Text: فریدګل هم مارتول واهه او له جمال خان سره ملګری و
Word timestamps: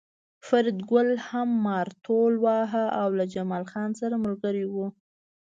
فریدګل 0.47 1.09
هم 1.29 1.49
مارتول 1.65 2.33
واهه 2.45 2.85
او 3.01 3.07
له 3.17 3.25
جمال 3.33 3.63
خان 3.71 3.91
سره 4.01 4.15
ملګری 4.25 4.65
و 4.69 4.75